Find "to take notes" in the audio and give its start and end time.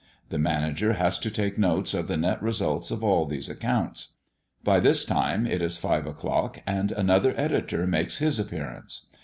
1.19-1.93